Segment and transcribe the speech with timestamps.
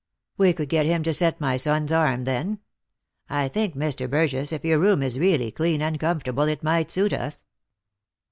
[0.39, 2.57] "We could get him to set my son's arm, then.
[3.29, 4.09] I think, Mr.
[4.09, 7.45] Burgess, if your room is really clean and comfortable it might suit us."